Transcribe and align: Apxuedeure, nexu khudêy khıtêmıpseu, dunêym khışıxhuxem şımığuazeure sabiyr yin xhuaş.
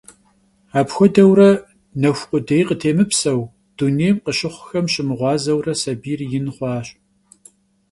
Apxuedeure, 0.79 1.49
nexu 2.01 2.23
khudêy 2.29 2.63
khıtêmıpseu, 2.67 3.41
dunêym 3.77 4.17
khışıxhuxem 4.23 4.85
şımığuazeure 4.93 5.73
sabiyr 5.81 6.19
yin 6.31 6.47
xhuaş. 6.55 6.87